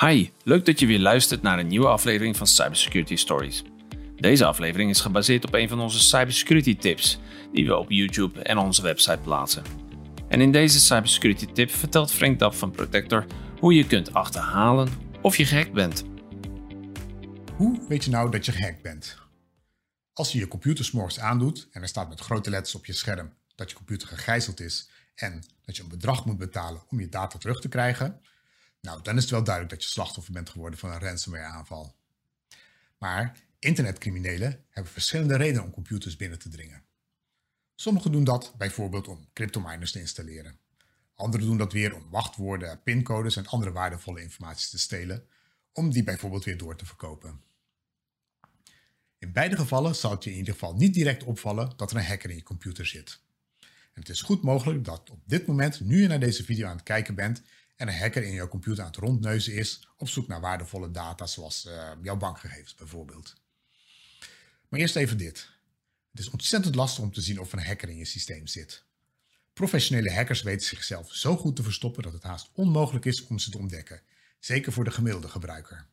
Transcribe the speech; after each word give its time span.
Hi, 0.00 0.30
leuk 0.44 0.64
dat 0.64 0.80
je 0.80 0.86
weer 0.86 0.98
luistert 0.98 1.42
naar 1.42 1.58
een 1.58 1.66
nieuwe 1.66 1.88
aflevering 1.88 2.36
van 2.36 2.46
Cybersecurity 2.46 3.16
Stories. 3.16 3.62
Deze 4.16 4.44
aflevering 4.44 4.90
is 4.90 5.00
gebaseerd 5.00 5.44
op 5.44 5.54
een 5.54 5.68
van 5.68 5.80
onze 5.80 5.98
cybersecurity 5.98 6.76
tips 6.76 7.18
die 7.52 7.66
we 7.66 7.76
op 7.76 7.90
YouTube 7.90 8.42
en 8.42 8.58
onze 8.58 8.82
website 8.82 9.18
plaatsen. 9.18 9.62
En 10.28 10.40
in 10.40 10.52
deze 10.52 10.80
cybersecurity 10.80 11.46
tip 11.46 11.70
vertelt 11.70 12.12
Frank 12.12 12.38
Dap 12.38 12.54
van 12.54 12.70
Protector 12.70 13.26
hoe 13.60 13.74
je 13.74 13.86
kunt 13.86 14.14
achterhalen 14.14 14.88
of 15.22 15.36
je 15.36 15.44
gehackt 15.44 15.72
bent. 15.72 16.04
Hoe 17.56 17.86
weet 17.88 18.04
je 18.04 18.10
nou 18.10 18.30
dat 18.30 18.46
je 18.46 18.52
gehackt 18.52 18.82
bent? 18.82 19.16
Als 20.12 20.32
je 20.32 20.38
je 20.38 20.48
computer 20.48 20.84
s'morgens 20.84 21.18
aandoet 21.18 21.68
en 21.70 21.82
er 21.82 21.88
staat 21.88 22.08
met 22.08 22.20
grote 22.20 22.50
letters 22.50 22.74
op 22.74 22.86
je 22.86 22.92
scherm 22.92 23.32
dat 23.54 23.70
je 23.70 23.76
computer 23.76 24.08
gegijzeld 24.08 24.60
is 24.60 24.90
en 25.14 25.44
dat 25.64 25.76
je 25.76 25.82
een 25.82 25.88
bedrag 25.88 26.24
moet 26.24 26.38
betalen 26.38 26.82
om 26.88 27.00
je 27.00 27.08
data 27.08 27.38
terug 27.38 27.60
te 27.60 27.68
krijgen, 27.68 28.20
nou, 28.80 29.02
dan 29.02 29.16
is 29.16 29.22
het 29.22 29.30
wel 29.30 29.44
duidelijk 29.44 29.74
dat 29.74 29.84
je 29.84 29.90
slachtoffer 29.90 30.32
bent 30.32 30.50
geworden 30.50 30.78
van 30.78 30.90
een 30.90 31.00
ransomware 31.00 31.44
aanval. 31.44 31.96
Maar 32.98 33.38
internetcriminelen 33.58 34.64
hebben 34.70 34.92
verschillende 34.92 35.36
redenen 35.36 35.64
om 35.64 35.70
computers 35.70 36.16
binnen 36.16 36.38
te 36.38 36.48
dringen. 36.48 36.84
Sommigen 37.74 38.12
doen 38.12 38.24
dat 38.24 38.54
bijvoorbeeld 38.56 39.08
om 39.08 39.28
cryptominers 39.32 39.92
te 39.92 40.00
installeren. 40.00 40.58
Anderen 41.14 41.46
doen 41.46 41.58
dat 41.58 41.72
weer 41.72 41.94
om 41.94 42.10
wachtwoorden, 42.10 42.82
pincodes 42.82 43.36
en 43.36 43.46
andere 43.46 43.72
waardevolle 43.72 44.22
informatie 44.22 44.70
te 44.70 44.78
stelen, 44.78 45.26
om 45.72 45.90
die 45.90 46.04
bijvoorbeeld 46.04 46.44
weer 46.44 46.58
door 46.58 46.76
te 46.76 46.86
verkopen. 46.86 47.40
In 49.18 49.32
beide 49.32 49.56
gevallen 49.56 49.94
zal 49.94 50.10
het 50.10 50.24
je 50.24 50.30
in 50.30 50.36
ieder 50.36 50.52
geval 50.52 50.74
niet 50.74 50.94
direct 50.94 51.24
opvallen 51.24 51.72
dat 51.76 51.90
er 51.90 51.96
een 51.96 52.04
hacker 52.04 52.30
in 52.30 52.36
je 52.36 52.42
computer 52.42 52.86
zit. 52.86 53.20
En 53.92 54.04
het 54.04 54.08
is 54.08 54.22
goed 54.22 54.42
mogelijk 54.42 54.84
dat 54.84 55.10
op 55.10 55.20
dit 55.26 55.46
moment, 55.46 55.80
nu 55.80 56.00
je 56.00 56.08
naar 56.08 56.20
deze 56.20 56.44
video 56.44 56.66
aan 56.66 56.76
het 56.76 56.84
kijken 56.84 57.14
bent, 57.14 57.42
en 57.78 57.88
een 57.88 57.98
hacker 57.98 58.22
in 58.22 58.32
jouw 58.32 58.48
computer 58.48 58.82
aan 58.84 58.90
het 58.90 59.00
rondneuzen 59.00 59.54
is 59.54 59.88
op 59.96 60.08
zoek 60.08 60.28
naar 60.28 60.40
waardevolle 60.40 60.90
data 60.90 61.26
zoals 61.26 61.66
uh, 61.66 61.90
jouw 62.02 62.16
bankgegevens 62.16 62.74
bijvoorbeeld. 62.74 63.34
Maar 64.68 64.80
eerst 64.80 64.96
even 64.96 65.18
dit. 65.18 65.50
Het 66.10 66.20
is 66.20 66.30
ontzettend 66.30 66.74
lastig 66.74 67.04
om 67.04 67.12
te 67.12 67.20
zien 67.20 67.40
of 67.40 67.52
een 67.52 67.64
hacker 67.64 67.88
in 67.88 67.96
je 67.96 68.04
systeem 68.04 68.46
zit. 68.46 68.84
Professionele 69.52 70.12
hackers 70.12 70.42
weten 70.42 70.66
zichzelf 70.66 71.14
zo 71.14 71.36
goed 71.36 71.56
te 71.56 71.62
verstoppen 71.62 72.02
dat 72.02 72.12
het 72.12 72.22
haast 72.22 72.50
onmogelijk 72.52 73.04
is 73.04 73.26
om 73.26 73.38
ze 73.38 73.50
te 73.50 73.58
ontdekken, 73.58 74.02
zeker 74.38 74.72
voor 74.72 74.84
de 74.84 74.90
gemiddelde 74.90 75.28
gebruiker. 75.28 75.86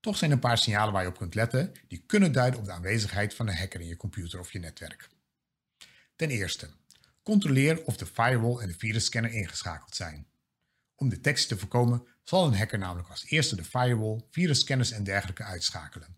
Toch 0.00 0.16
zijn 0.16 0.30
er 0.30 0.36
een 0.36 0.42
paar 0.42 0.58
signalen 0.58 0.92
waar 0.92 1.02
je 1.02 1.08
op 1.08 1.18
kunt 1.18 1.34
letten 1.34 1.72
die 1.88 2.02
kunnen 2.06 2.32
duiden 2.32 2.60
op 2.60 2.66
de 2.66 2.72
aanwezigheid 2.72 3.34
van 3.34 3.48
een 3.48 3.56
hacker 3.56 3.80
in 3.80 3.86
je 3.86 3.96
computer 3.96 4.38
of 4.38 4.52
je 4.52 4.58
netwerk. 4.58 5.08
Ten 6.16 6.30
eerste, 6.30 6.70
controleer 7.22 7.84
of 7.84 7.96
de 7.96 8.06
firewall 8.06 8.58
en 8.58 8.68
de 8.68 8.78
virusscanner 8.78 9.32
ingeschakeld 9.32 9.94
zijn. 9.94 10.26
Om 10.96 11.08
detectie 11.08 11.48
te 11.48 11.58
voorkomen 11.58 12.06
zal 12.22 12.46
een 12.46 12.56
hacker 12.56 12.78
namelijk 12.78 13.08
als 13.08 13.24
eerste 13.28 13.56
de 13.56 13.64
firewall, 13.64 14.20
virusscanners 14.30 14.90
en 14.90 15.04
dergelijke 15.04 15.42
uitschakelen. 15.42 16.16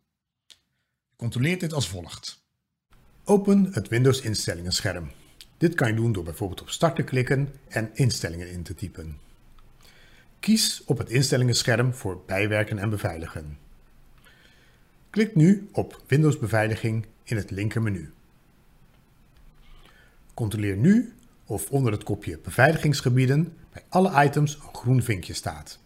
Je 1.08 1.16
controleert 1.16 1.60
dit 1.60 1.72
als 1.72 1.88
volgt. 1.88 2.46
Open 3.24 3.72
het 3.72 3.88
Windows 3.88 4.20
instellingen 4.20 4.72
scherm. 4.72 5.10
Dit 5.56 5.74
kan 5.74 5.88
je 5.88 5.94
doen 5.94 6.12
door 6.12 6.24
bijvoorbeeld 6.24 6.60
op 6.60 6.70
start 6.70 6.96
te 6.96 7.02
klikken 7.02 7.54
en 7.68 7.90
instellingen 7.94 8.50
in 8.50 8.62
te 8.62 8.74
typen. 8.74 9.18
Kies 10.40 10.84
op 10.84 10.98
het 10.98 11.10
instellingenscherm 11.10 11.94
voor 11.94 12.22
bijwerken 12.26 12.78
en 12.78 12.90
beveiligen. 12.90 13.58
Klik 15.10 15.34
nu 15.34 15.68
op 15.72 16.02
Windows 16.06 16.38
beveiliging 16.38 17.06
in 17.24 17.36
het 17.36 17.50
linkermenu. 17.50 18.12
Controleer 20.34 20.76
nu 20.76 21.14
of 21.48 21.70
onder 21.70 21.92
het 21.92 22.02
kopje 22.02 22.38
beveiligingsgebieden 22.38 23.56
bij 23.72 23.82
alle 23.88 24.24
items 24.24 24.54
een 24.54 24.74
groen 24.74 25.02
vinkje 25.02 25.32
staat. 25.32 25.78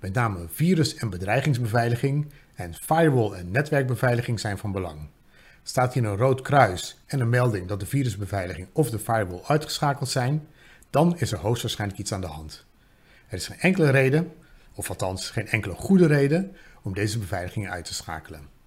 Met 0.00 0.14
name 0.14 0.46
virus- 0.48 0.94
en 0.94 1.10
bedreigingsbeveiliging 1.10 2.32
en 2.54 2.74
firewall- 2.74 3.32
en 3.32 3.50
netwerkbeveiliging 3.50 4.40
zijn 4.40 4.58
van 4.58 4.72
belang. 4.72 5.08
Staat 5.62 5.94
hier 5.94 6.04
een 6.04 6.16
rood 6.16 6.42
kruis 6.42 7.02
en 7.06 7.20
een 7.20 7.28
melding 7.28 7.68
dat 7.68 7.80
de 7.80 7.86
virusbeveiliging 7.86 8.68
of 8.72 8.90
de 8.90 8.98
firewall 8.98 9.42
uitgeschakeld 9.46 10.08
zijn, 10.08 10.46
dan 10.90 11.18
is 11.18 11.32
er 11.32 11.38
hoogstwaarschijnlijk 11.38 12.00
iets 12.00 12.12
aan 12.12 12.20
de 12.20 12.26
hand. 12.26 12.64
Er 13.28 13.36
is 13.36 13.46
geen 13.46 13.60
enkele 13.60 13.90
reden, 13.90 14.32
of 14.74 14.88
althans 14.88 15.30
geen 15.30 15.48
enkele 15.48 15.74
goede 15.74 16.06
reden, 16.06 16.56
om 16.82 16.94
deze 16.94 17.18
beveiligingen 17.18 17.70
uit 17.70 17.84
te 17.84 17.94
schakelen. 17.94 18.59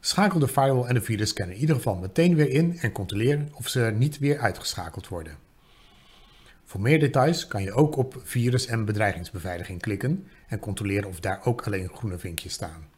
Schakel 0.00 0.38
de 0.38 0.48
firewall 0.48 0.84
en 0.88 0.94
de 0.94 1.02
virusscanner 1.02 1.54
in 1.54 1.60
ieder 1.60 1.76
geval 1.76 1.96
meteen 1.96 2.34
weer 2.34 2.50
in 2.50 2.78
en 2.78 2.92
controleer 2.92 3.46
of 3.52 3.68
ze 3.68 3.80
niet 3.80 4.18
weer 4.18 4.38
uitgeschakeld 4.38 5.08
worden. 5.08 5.36
Voor 6.64 6.80
meer 6.80 7.00
details 7.00 7.46
kan 7.46 7.62
je 7.62 7.72
ook 7.72 7.96
op 7.96 8.20
virus- 8.24 8.66
en 8.66 8.84
bedreigingsbeveiliging 8.84 9.80
klikken 9.80 10.28
en 10.48 10.58
controleren 10.58 11.08
of 11.08 11.20
daar 11.20 11.44
ook 11.44 11.66
alleen 11.66 11.88
groene 11.88 12.18
vinkjes 12.18 12.52
staan. 12.52 12.88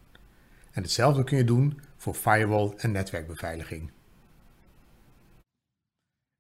En 0.71 0.83
hetzelfde 0.83 1.25
kun 1.25 1.37
je 1.37 1.45
doen 1.45 1.81
voor 1.97 2.15
firewall 2.15 2.73
en 2.77 2.93
netwerkbeveiliging. 2.93 3.91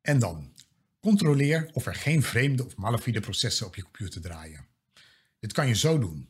En 0.00 0.18
dan, 0.18 0.52
controleer 1.00 1.70
of 1.72 1.86
er 1.86 1.94
geen 1.94 2.22
vreemde 2.22 2.64
of 2.64 2.76
malafide 2.76 3.20
processen 3.20 3.66
op 3.66 3.74
je 3.74 3.82
computer 3.82 4.20
draaien. 4.20 4.66
Dit 5.38 5.52
kan 5.52 5.66
je 5.66 5.74
zo 5.74 5.98
doen. 5.98 6.28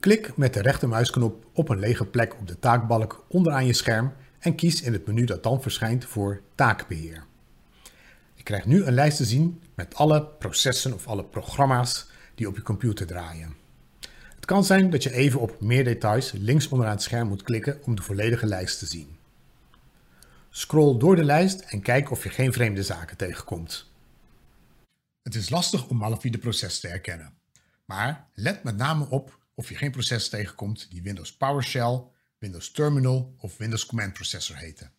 Klik 0.00 0.36
met 0.36 0.54
de 0.54 0.62
rechtermuisknop 0.62 1.46
op 1.52 1.68
een 1.68 1.78
lege 1.78 2.06
plek 2.06 2.38
op 2.38 2.48
de 2.48 2.58
taakbalk 2.58 3.24
onderaan 3.28 3.66
je 3.66 3.72
scherm 3.72 4.12
en 4.38 4.54
kies 4.54 4.82
in 4.82 4.92
het 4.92 5.06
menu 5.06 5.24
dat 5.24 5.42
dan 5.42 5.62
verschijnt 5.62 6.04
voor 6.04 6.42
taakbeheer. 6.54 7.24
Je 8.34 8.42
krijgt 8.42 8.66
nu 8.66 8.84
een 8.84 8.94
lijst 8.94 9.16
te 9.16 9.24
zien 9.24 9.62
met 9.74 9.94
alle 9.94 10.26
processen 10.26 10.94
of 10.94 11.06
alle 11.06 11.24
programma's 11.24 12.10
die 12.34 12.48
op 12.48 12.56
je 12.56 12.62
computer 12.62 13.06
draaien. 13.06 13.56
Het 14.34 14.44
kan 14.44 14.64
zijn 14.64 14.90
dat 14.90 15.02
je 15.02 15.12
even 15.12 15.40
op 15.40 15.60
meer 15.60 15.84
details 15.84 16.32
links 16.32 16.68
onderaan 16.68 16.94
het 16.94 17.02
scherm 17.02 17.28
moet 17.28 17.42
klikken 17.42 17.78
om 17.84 17.94
de 17.94 18.02
volledige 18.02 18.46
lijst 18.46 18.78
te 18.78 18.86
zien. 18.86 19.16
Scroll 20.50 20.98
door 20.98 21.16
de 21.16 21.24
lijst 21.24 21.60
en 21.60 21.82
kijk 21.82 22.10
of 22.10 22.22
je 22.22 22.30
geen 22.30 22.52
vreemde 22.52 22.82
zaken 22.82 23.16
tegenkomt. 23.16 23.90
Het 25.22 25.34
is 25.34 25.50
lastig 25.50 25.88
om 25.88 25.96
malafide 25.96 26.38
processen 26.38 26.80
te 26.80 26.88
herkennen, 26.88 27.32
maar 27.84 28.28
let 28.34 28.62
met 28.62 28.76
name 28.76 29.08
op 29.08 29.38
of 29.60 29.68
je 29.68 29.74
geen 29.74 29.90
proces 29.90 30.28
tegenkomt 30.28 30.90
die 30.90 31.02
Windows 31.02 31.36
PowerShell, 31.36 32.02
Windows 32.38 32.70
Terminal 32.70 33.34
of 33.38 33.56
Windows 33.56 33.86
Command 33.86 34.12
Processor 34.12 34.56
heten. 34.56 34.92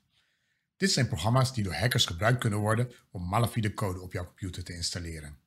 Dit 0.77 0.91
zijn 0.91 1.07
programma's 1.07 1.53
die 1.53 1.63
door 1.63 1.73
hackers 1.73 2.05
gebruikt 2.05 2.39
kunnen 2.39 2.59
worden 2.59 2.91
om 3.11 3.27
malafide 3.27 3.73
code 3.73 4.01
op 4.01 4.13
jouw 4.13 4.25
computer 4.25 4.63
te 4.63 4.73
installeren. 4.73 5.37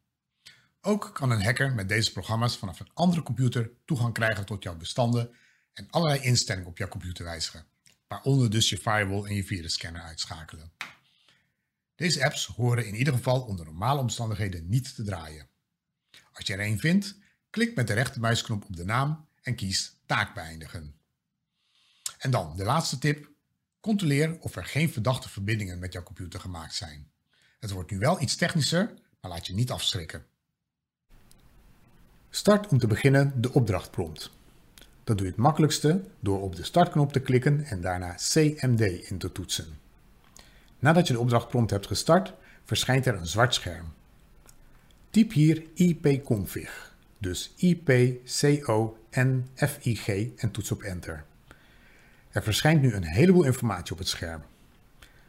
Ook 0.81 1.11
kan 1.15 1.31
een 1.31 1.43
hacker 1.43 1.75
met 1.75 1.89
deze 1.89 2.13
programma's 2.13 2.57
vanaf 2.57 2.81
een 2.81 2.91
andere 2.95 3.23
computer 3.23 3.71
toegang 3.85 4.15
krijgen 4.15 4.45
tot 4.45 4.63
jouw 4.63 4.77
bestanden 4.77 5.31
en 5.73 5.91
allerlei 5.91 6.21
instellingen 6.21 6.69
op 6.69 6.79
jouw 6.79 6.89
computer 6.89 7.25
wijzigen, 7.25 7.67
waaronder 8.09 8.51
dus 8.51 8.69
je 8.69 8.79
firewall 8.79 9.25
en 9.25 9.35
je 9.35 9.45
virusscanner 9.45 10.03
uitschakelen. 10.03 10.73
Deze 11.95 12.25
apps 12.25 12.47
horen 12.47 12.87
in 12.87 12.95
ieder 12.95 13.15
geval 13.15 13.43
onder 13.43 13.65
normale 13.65 14.01
omstandigheden 14.01 14.69
niet 14.69 14.95
te 14.95 15.03
draaien. 15.03 15.49
Als 16.33 16.47
je 16.47 16.53
er 16.53 16.67
een 16.67 16.79
vindt, 16.79 17.23
klik 17.55 17.75
met 17.75 17.87
de 17.87 17.93
rechtermuisknop 17.93 18.65
op 18.65 18.77
de 18.77 18.85
naam 18.85 19.27
en 19.43 19.55
kies 19.55 19.97
taak 20.07 20.35
beëindigen. 20.35 20.95
En 22.19 22.31
dan 22.31 22.57
de 22.57 22.65
laatste 22.65 22.99
tip, 22.99 23.31
Controleer 23.81 24.37
of 24.41 24.57
er 24.57 24.65
geen 24.65 24.93
verdachte 24.93 25.29
verbindingen 25.29 25.79
met 25.79 25.93
jouw 25.93 26.03
computer 26.03 26.41
gemaakt 26.41 26.75
zijn. 26.75 27.11
Het 27.61 27.71
wordt 27.71 27.91
nu 27.91 27.99
wel 27.99 28.21
iets 28.21 28.37
technischer, 28.37 28.95
maar 29.21 29.31
laat 29.31 29.47
je 29.47 29.55
niet 29.55 29.71
afschrikken. 29.71 30.25
Start 32.31 32.69
om 32.69 32.79
te 32.79 32.87
beginnen 32.87 33.41
de 33.41 33.53
opdrachtprompt. 33.53 34.31
Dat 35.05 35.17
doe 35.17 35.27
je 35.27 35.33
het 35.33 35.41
makkelijkste 35.43 36.05
door 36.21 36.41
op 36.41 36.57
de 36.57 36.65
startknop 36.65 37.13
te 37.13 37.21
klikken 37.21 37.65
en 37.65 37.81
daarna 37.81 38.15
CMD 38.15 38.81
in 38.81 39.19
te 39.19 39.33
toetsen. 39.33 39.79
Nadat 40.79 41.07
je 41.07 41.13
de 41.13 41.21
opdrachtprompt 41.21 41.71
hebt 41.71 41.87
gestart, 41.87 42.33
verschijnt 42.65 43.07
er 43.07 43.15
een 43.15 43.27
zwart 43.27 43.55
scherm. 43.55 43.93
Typ 45.11 45.33
hier 45.33 45.63
ipconfig, 45.75 46.94
dus 47.25 47.53
ipconfig 47.57 48.99
en 50.37 50.51
toets 50.51 50.71
op 50.71 50.83
enter. 50.83 51.25
Er 52.31 52.43
verschijnt 52.43 52.83
nu 52.83 52.93
een 52.93 53.05
heleboel 53.05 53.45
informatie 53.45 53.93
op 53.93 53.99
het 53.99 54.09
scherm. 54.09 54.43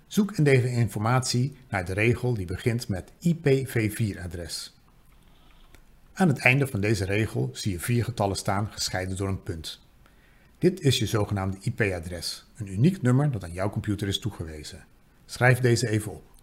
Zoek 0.08 0.32
in 0.32 0.44
deze 0.44 0.70
informatie 0.70 1.58
naar 1.70 1.86
de 1.86 1.94
regel 1.94 2.34
die 2.34 2.46
begint 2.46 2.88
met 2.88 3.12
IPv4-adres. 3.12 4.74
Aan 6.14 6.28
het 6.28 6.38
einde 6.38 6.68
van 6.68 6.82
deze 6.82 7.06
regel 7.06 7.50
zie 7.54 7.72
je 7.72 7.80
vier 7.80 8.04
getallen 8.04 8.36
staan 8.36 8.72
gescheiden 8.72 9.18
door 9.18 9.28
een 9.28 9.44
punt. 9.44 9.84
Dit 10.58 10.82
is 10.82 11.00
je 11.00 11.06
zogenaamde 11.06 11.58
IP-adres, 11.62 12.46
een 12.56 12.72
uniek 12.72 13.02
nummer 13.02 13.32
dat 13.32 13.44
aan 13.44 13.54
jouw 13.54 13.70
computer 13.70 14.08
is 14.08 14.20
toegewezen. 14.20 14.86
Schrijf 15.26 15.60
deze 15.60 15.90
even 15.90 16.12
op. 16.12 16.35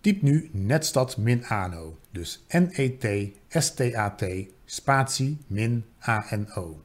Typ 0.00 0.22
nu 0.22 0.48
netstad 0.52 1.16
min 1.16 1.44
ANO, 1.44 1.98
dus 2.10 2.44
N-E-T-S-T-A-T 2.48 4.24
spatie 4.64 5.38
min 5.46 5.84
A-N-O 6.08 6.82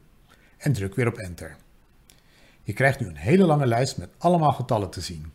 en 0.58 0.74
druk 0.74 0.96
weer 0.96 1.08
op 1.08 1.18
enter. 1.18 1.56
Je 2.64 2.74
krijgt 2.74 3.00
nu 3.00 3.08
een 3.08 3.16
hele 3.16 3.46
lange 3.46 3.66
lijst 3.66 3.98
met 3.98 4.10
allemaal 4.18 4.52
getallen 4.52 4.90
te 4.90 5.02
zien. 5.02 5.32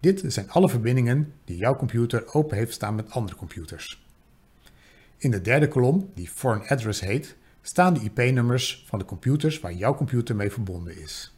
Dit 0.00 0.22
zijn 0.26 0.50
alle 0.50 0.68
verbindingen 0.68 1.32
die 1.44 1.56
jouw 1.56 1.76
computer 1.76 2.34
open 2.34 2.56
heeft 2.56 2.72
staan 2.72 2.94
met 2.94 3.10
andere 3.10 3.36
computers. 3.36 4.06
In 5.18 5.30
de 5.30 5.40
derde 5.40 5.68
kolom, 5.68 6.10
die 6.14 6.28
Foreign 6.28 6.68
Address 6.68 7.00
heet, 7.00 7.36
staan 7.62 7.94
de 7.94 8.00
IP-nummers 8.00 8.84
van 8.86 8.98
de 8.98 9.04
computers 9.04 9.60
waar 9.60 9.72
jouw 9.72 9.94
computer 9.94 10.36
mee 10.36 10.50
verbonden 10.50 10.96
is. 11.00 11.34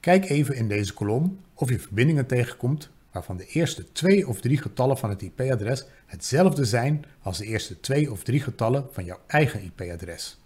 Kijk 0.00 0.28
even 0.28 0.54
in 0.54 0.68
deze 0.68 0.94
kolom 0.94 1.40
of 1.54 1.68
je 1.68 1.78
verbindingen 1.78 2.26
tegenkomt 2.26 2.90
waarvan 3.12 3.36
de 3.36 3.46
eerste 3.46 3.92
twee 3.92 4.28
of 4.28 4.40
drie 4.40 4.58
getallen 4.58 4.98
van 4.98 5.10
het 5.10 5.22
IP-adres 5.22 5.84
hetzelfde 6.06 6.64
zijn 6.64 7.04
als 7.22 7.38
de 7.38 7.44
eerste 7.44 7.80
twee 7.80 8.10
of 8.10 8.22
drie 8.22 8.40
getallen 8.40 8.88
van 8.92 9.04
jouw 9.04 9.18
eigen 9.26 9.62
IP-adres. 9.62 10.40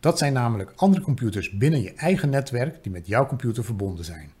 Dat 0.00 0.18
zijn 0.18 0.32
namelijk 0.32 0.72
andere 0.76 1.02
computers 1.02 1.50
binnen 1.50 1.82
je 1.82 1.94
eigen 1.94 2.30
netwerk 2.30 2.82
die 2.82 2.92
met 2.92 3.06
jouw 3.06 3.26
computer 3.26 3.64
verbonden 3.64 4.04
zijn. 4.04 4.32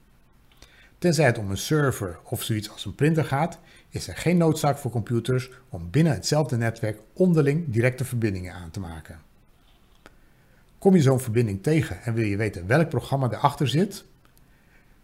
Tenzij 0.98 1.26
het 1.26 1.38
om 1.38 1.50
een 1.50 1.56
server 1.56 2.18
of 2.24 2.42
zoiets 2.42 2.70
als 2.70 2.84
een 2.84 2.94
printer 2.94 3.24
gaat, 3.24 3.58
is 3.88 4.08
er 4.08 4.16
geen 4.16 4.36
noodzaak 4.36 4.78
voor 4.78 4.90
computers 4.90 5.50
om 5.68 5.90
binnen 5.90 6.12
hetzelfde 6.12 6.56
netwerk 6.56 7.00
onderling 7.12 7.64
directe 7.68 8.04
verbindingen 8.04 8.54
aan 8.54 8.70
te 8.70 8.80
maken. 8.80 9.20
Kom 10.78 10.94
je 10.94 11.02
zo'n 11.02 11.20
verbinding 11.20 11.62
tegen 11.62 12.02
en 12.02 12.14
wil 12.14 12.24
je 12.24 12.36
weten 12.36 12.66
welk 12.66 12.88
programma 12.88 13.30
erachter 13.30 13.68
zit? 13.68 14.04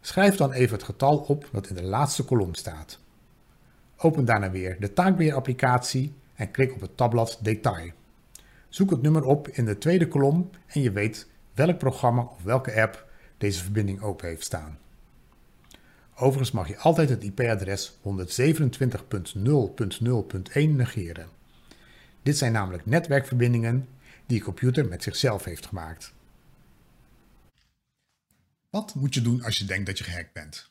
Schrijf 0.01 0.37
dan 0.37 0.53
even 0.53 0.77
het 0.77 0.85
getal 0.85 1.17
op 1.19 1.49
dat 1.53 1.69
in 1.69 1.75
de 1.75 1.83
laatste 1.83 2.25
kolom 2.25 2.55
staat. 2.55 2.99
Open 3.97 4.25
daarna 4.25 4.51
weer 4.51 4.81
de 4.81 4.93
taakbeheerapplicatie 4.93 6.13
en 6.35 6.51
klik 6.51 6.73
op 6.73 6.81
het 6.81 6.97
tabblad 6.97 7.39
Detail. 7.43 7.91
Zoek 8.69 8.91
het 8.91 9.03
nummer 9.03 9.25
op 9.25 9.49
in 9.49 9.65
de 9.65 9.79
tweede 9.79 10.09
kolom 10.09 10.51
en 10.67 10.81
je 10.81 10.91
weet 10.91 11.27
welk 11.55 11.79
programma 11.79 12.23
of 12.23 12.43
welke 12.43 12.83
app 12.83 13.07
deze 13.39 13.63
verbinding 13.63 14.03
open 14.03 14.29
heeft 14.29 14.45
staan. 14.45 14.79
Overigens 16.15 16.51
mag 16.51 16.69
je 16.69 16.79
altijd 16.79 17.09
het 17.09 17.25
IP-adres 17.25 17.99
127.0.0.1 18.03 18.03
negeren. 20.55 21.29
Dit 22.23 22.39
zijn 22.39 22.53
namelijk 22.53 22.87
netwerkverbindingen 22.87 23.89
die 24.27 24.39
je 24.39 24.45
computer 24.45 24.89
met 24.89 25.03
zichzelf 25.03 25.45
heeft 25.45 25.67
gemaakt. 25.67 26.15
Wat 28.71 28.95
moet 28.95 29.15
je 29.15 29.23
doen 29.23 29.43
als 29.43 29.59
je 29.59 29.65
denkt 29.65 29.87
dat 29.87 29.99
je 29.99 30.05
gehackt 30.05 30.33
bent? 30.33 30.71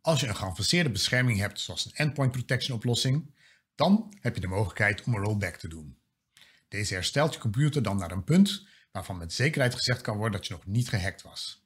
Als 0.00 0.20
je 0.20 0.26
een 0.26 0.36
geavanceerde 0.36 0.90
bescherming 0.90 1.38
hebt, 1.38 1.60
zoals 1.60 1.84
een 1.84 1.94
endpoint 1.94 2.32
protection 2.32 2.76
oplossing, 2.76 3.34
dan 3.74 4.14
heb 4.20 4.34
je 4.34 4.40
de 4.40 4.46
mogelijkheid 4.46 5.02
om 5.02 5.14
een 5.14 5.22
rollback 5.22 5.56
te 5.56 5.68
doen. 5.68 5.98
Deze 6.68 6.94
herstelt 6.94 7.34
je 7.34 7.40
computer 7.40 7.82
dan 7.82 7.96
naar 7.96 8.10
een 8.10 8.24
punt 8.24 8.66
waarvan 8.92 9.18
met 9.18 9.32
zekerheid 9.32 9.74
gezegd 9.74 10.00
kan 10.00 10.16
worden 10.16 10.38
dat 10.38 10.46
je 10.48 10.54
nog 10.54 10.66
niet 10.66 10.88
gehackt 10.88 11.22
was. 11.22 11.64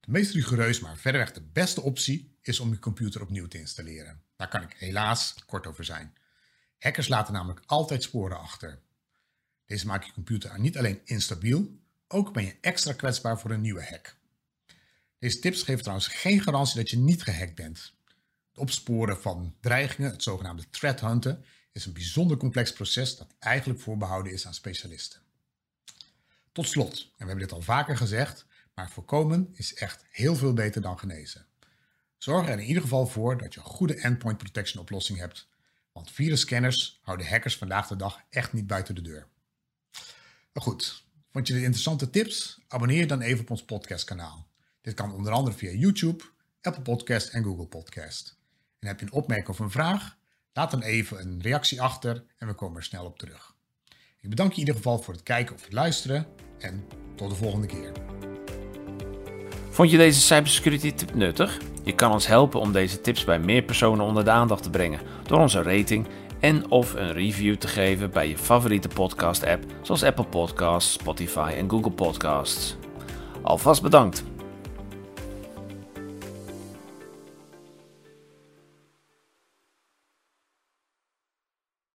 De 0.00 0.10
meest 0.10 0.34
rigoureus, 0.34 0.80
maar 0.80 0.96
verreweg 0.96 1.32
de 1.32 1.42
beste 1.52 1.80
optie 1.80 2.36
is 2.42 2.60
om 2.60 2.70
je 2.70 2.78
computer 2.78 3.22
opnieuw 3.22 3.46
te 3.46 3.58
installeren. 3.58 4.22
Daar 4.36 4.48
kan 4.48 4.62
ik 4.62 4.74
helaas 4.78 5.34
kort 5.46 5.66
over 5.66 5.84
zijn. 5.84 6.14
Hackers 6.78 7.08
laten 7.08 7.32
namelijk 7.32 7.62
altijd 7.66 8.02
sporen 8.02 8.38
achter. 8.38 8.80
Deze 9.66 9.86
maken 9.86 10.06
je 10.06 10.12
computer 10.12 10.60
niet 10.60 10.78
alleen 10.78 11.00
instabiel, 11.04 11.78
ook 12.08 12.32
ben 12.32 12.44
je 12.44 12.56
extra 12.60 12.92
kwetsbaar 12.92 13.40
voor 13.40 13.50
een 13.50 13.60
nieuwe 13.60 13.84
hack. 13.84 14.16
Deze 15.24 15.38
tips 15.38 15.62
geven 15.62 15.80
trouwens 15.80 16.08
geen 16.08 16.40
garantie 16.40 16.76
dat 16.76 16.90
je 16.90 16.96
niet 16.96 17.22
gehackt 17.22 17.54
bent. 17.54 17.94
Het 18.48 18.58
opsporen 18.58 19.20
van 19.20 19.56
dreigingen, 19.60 20.10
het 20.10 20.22
zogenaamde 20.22 20.70
threat 20.70 21.00
hunten, 21.00 21.44
is 21.72 21.84
een 21.86 21.92
bijzonder 21.92 22.36
complex 22.36 22.72
proces 22.72 23.16
dat 23.16 23.34
eigenlijk 23.38 23.80
voorbehouden 23.80 24.32
is 24.32 24.46
aan 24.46 24.54
specialisten. 24.54 25.20
Tot 26.52 26.68
slot, 26.68 26.92
en 26.92 27.08
we 27.18 27.24
hebben 27.24 27.38
dit 27.38 27.52
al 27.52 27.62
vaker 27.62 27.96
gezegd, 27.96 28.46
maar 28.74 28.90
voorkomen 28.90 29.50
is 29.52 29.74
echt 29.74 30.04
heel 30.10 30.36
veel 30.36 30.52
beter 30.52 30.80
dan 30.82 30.98
genezen. 30.98 31.46
Zorg 32.18 32.48
er 32.48 32.58
in 32.58 32.66
ieder 32.66 32.82
geval 32.82 33.06
voor 33.06 33.38
dat 33.38 33.54
je 33.54 33.60
een 33.60 33.66
goede 33.66 33.94
endpoint 33.94 34.38
protection 34.38 34.82
oplossing 34.82 35.18
hebt, 35.18 35.48
want 35.92 36.10
virusscanners 36.10 37.00
houden 37.02 37.26
hackers 37.26 37.56
vandaag 37.56 37.86
de 37.86 37.96
dag 37.96 38.20
echt 38.30 38.52
niet 38.52 38.66
buiten 38.66 38.94
de 38.94 39.02
deur. 39.02 39.26
Maar 40.52 40.62
goed, 40.62 41.04
vond 41.30 41.46
je 41.46 41.52
dit 41.52 41.62
interessante 41.62 42.10
tips? 42.10 42.60
Abonneer 42.68 43.06
dan 43.06 43.20
even 43.20 43.40
op 43.40 43.50
ons 43.50 43.64
podcastkanaal. 43.64 44.52
Dit 44.84 44.94
kan 44.94 45.12
onder 45.12 45.32
andere 45.32 45.56
via 45.56 45.70
YouTube, 45.70 46.24
Apple 46.62 46.82
Podcast 46.82 47.28
en 47.28 47.44
Google 47.44 47.66
Podcast. 47.66 48.38
En 48.78 48.88
heb 48.88 49.00
je 49.00 49.06
een 49.06 49.12
opmerking 49.12 49.48
of 49.48 49.58
een 49.58 49.70
vraag? 49.70 50.16
Laat 50.52 50.70
dan 50.70 50.82
even 50.82 51.20
een 51.20 51.42
reactie 51.42 51.82
achter 51.82 52.24
en 52.38 52.46
we 52.46 52.54
komen 52.54 52.76
er 52.76 52.82
snel 52.82 53.04
op 53.04 53.18
terug. 53.18 53.54
Ik 54.20 54.30
bedank 54.30 54.48
je 54.48 54.54
in 54.54 54.60
ieder 54.60 54.74
geval 54.74 54.98
voor 54.98 55.14
het 55.14 55.22
kijken 55.22 55.54
of 55.54 55.64
het 55.64 55.72
luisteren 55.72 56.26
en 56.58 56.84
tot 57.14 57.30
de 57.30 57.36
volgende 57.36 57.66
keer. 57.66 57.92
Vond 59.70 59.90
je 59.90 59.96
deze 59.96 60.20
cybersecurity 60.20 60.92
tip 60.92 61.14
nuttig? 61.14 61.60
Je 61.82 61.94
kan 61.94 62.12
ons 62.12 62.26
helpen 62.26 62.60
om 62.60 62.72
deze 62.72 63.00
tips 63.00 63.24
bij 63.24 63.38
meer 63.38 63.62
personen 63.62 64.04
onder 64.04 64.24
de 64.24 64.30
aandacht 64.30 64.62
te 64.62 64.70
brengen 64.70 65.00
door 65.26 65.40
onze 65.40 65.62
rating 65.62 66.06
en 66.40 66.70
of 66.70 66.94
een 66.94 67.12
review 67.12 67.56
te 67.56 67.68
geven 67.68 68.10
bij 68.10 68.28
je 68.28 68.38
favoriete 68.38 68.88
podcast 68.88 69.44
app 69.44 69.64
zoals 69.82 70.02
Apple 70.02 70.26
Podcasts, 70.26 70.92
Spotify 70.92 71.54
en 71.56 71.70
Google 71.70 71.92
Podcasts. 71.92 72.76
Alvast 73.42 73.82
bedankt. 73.82 74.33